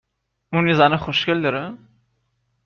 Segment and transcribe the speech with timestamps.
[0.53, 1.77] اون یه زن خوشکل داره؟